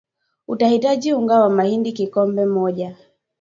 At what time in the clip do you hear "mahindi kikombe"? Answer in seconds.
1.49-2.45